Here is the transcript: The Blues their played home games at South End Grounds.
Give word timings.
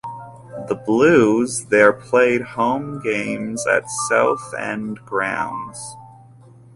The 0.67 0.73
Blues 0.83 1.65
their 1.65 1.93
played 1.93 2.41
home 2.41 3.03
games 3.03 3.67
at 3.67 3.87
South 4.09 4.51
End 4.57 4.97
Grounds. 5.05 5.95